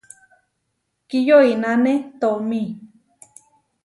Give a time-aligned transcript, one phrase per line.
[1.09, 2.61] Kiyoináne tomí.